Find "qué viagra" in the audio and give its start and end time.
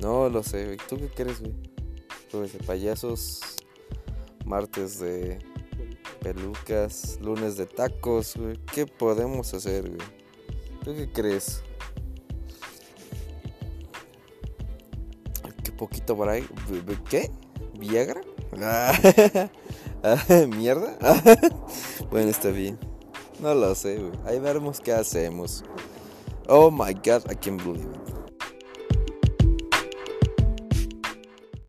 17.08-18.20